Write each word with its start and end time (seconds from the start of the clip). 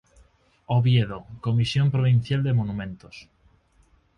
Oviedo: 0.65 1.27
Comisión 1.41 1.91
Provincial 1.91 2.41
de 2.41 2.53
Monumentos. 2.53 3.29